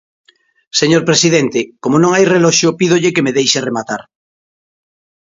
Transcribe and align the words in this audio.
Señor 0.79 1.03
presidente, 1.09 1.59
como 1.83 1.97
non 1.99 2.11
hai 2.13 2.23
reloxo, 2.33 2.77
pídolle 2.79 3.13
que 3.15 3.25
me 3.25 3.35
deixe 3.37 3.65
rematar. 3.67 4.01